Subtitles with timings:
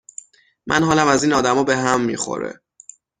[0.67, 2.61] من حالم از این آدما به هم می خوره